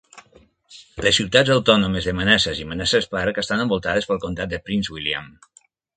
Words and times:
Les 1.07 1.17
ciutats 1.17 1.51
autònomes 1.55 2.07
de 2.09 2.15
Manassas 2.21 2.61
i 2.63 2.67
Manassas 2.71 3.09
Park 3.15 3.41
estan 3.43 3.61
envoltades 3.67 4.11
pel 4.13 4.23
comtat 4.25 4.53
de 4.55 4.65
Prince 4.71 4.97
William. 4.97 5.29